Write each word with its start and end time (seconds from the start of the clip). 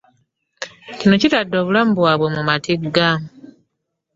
Kino 0.99 1.15
kitadde 1.21 1.55
obulamu 1.61 1.91
bwabwe 1.97 2.27
mu 2.35 2.41
matigga 2.47 3.07